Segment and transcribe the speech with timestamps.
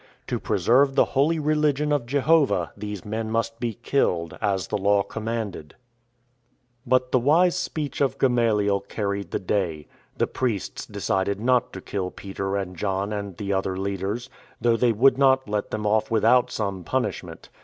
[0.25, 5.03] To preserve the holy religion of Jehovah these men must be killed, as the Law
[5.03, 5.75] commanded.
[5.77, 9.85] SCOURGE OF THE NAZARENES 69 But the wise speech of Gamaliel carried the day.
[10.17, 14.91] The priests decided not to kill Peter and John and the other leaders, though they
[14.91, 17.49] would not let them off without some punishment.